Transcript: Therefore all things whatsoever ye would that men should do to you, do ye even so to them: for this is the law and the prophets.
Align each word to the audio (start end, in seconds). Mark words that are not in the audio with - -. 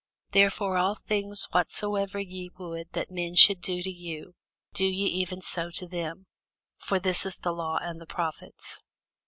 Therefore 0.31 0.77
all 0.79 0.95
things 0.95 1.45
whatsoever 1.51 2.17
ye 2.19 2.49
would 2.57 2.91
that 2.93 3.11
men 3.11 3.35
should 3.35 3.61
do 3.61 3.83
to 3.83 3.91
you, 3.91 4.33
do 4.73 4.83
ye 4.85 5.05
even 5.05 5.41
so 5.41 5.69
to 5.69 5.87
them: 5.87 6.25
for 6.79 6.97
this 6.97 7.23
is 7.23 7.37
the 7.37 7.53
law 7.53 7.77
and 7.79 8.01
the 8.01 8.07
prophets. 8.07 8.81